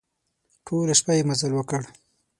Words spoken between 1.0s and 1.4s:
يې